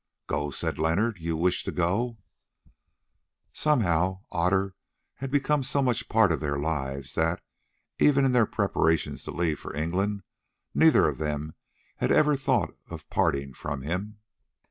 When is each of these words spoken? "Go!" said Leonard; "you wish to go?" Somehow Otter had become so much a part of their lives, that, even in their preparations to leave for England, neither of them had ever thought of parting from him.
"Go!" 0.25 0.49
said 0.49 0.79
Leonard; 0.79 1.17
"you 1.19 1.37
wish 1.37 1.63
to 1.63 1.71
go?" 1.71 2.17
Somehow 3.53 4.21
Otter 4.31 4.73
had 5.17 5.29
become 5.29 5.61
so 5.61 5.79
much 5.83 6.01
a 6.01 6.05
part 6.07 6.31
of 6.31 6.39
their 6.39 6.57
lives, 6.57 7.13
that, 7.13 7.39
even 7.99 8.25
in 8.25 8.31
their 8.31 8.47
preparations 8.47 9.23
to 9.25 9.31
leave 9.31 9.59
for 9.59 9.75
England, 9.75 10.23
neither 10.73 11.07
of 11.07 11.19
them 11.19 11.53
had 11.97 12.11
ever 12.11 12.35
thought 12.35 12.71
of 12.89 13.07
parting 13.11 13.53
from 13.53 13.83
him. 13.83 14.17